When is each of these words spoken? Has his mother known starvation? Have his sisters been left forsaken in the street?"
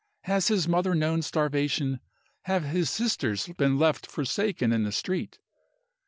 Has 0.21 0.47
his 0.47 0.67
mother 0.67 0.95
known 0.95 1.21
starvation? 1.21 1.99
Have 2.45 2.63
his 2.63 2.89
sisters 2.89 3.49
been 3.59 3.77
left 3.77 4.07
forsaken 4.07 4.73
in 4.73 4.81
the 4.81 4.91
street?" 4.91 5.37